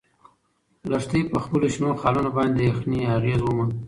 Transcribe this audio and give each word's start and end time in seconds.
لښتې 0.91 1.19
په 1.31 1.37
خپلو 1.45 1.65
شنو 1.73 1.99
خالونو 2.01 2.29
باندې 2.37 2.55
د 2.63 2.67
یخنۍ 2.69 3.01
اغیز 3.17 3.39
وموند. 3.43 3.73